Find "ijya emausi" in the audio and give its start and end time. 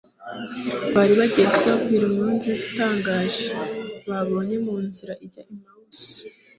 5.25-6.19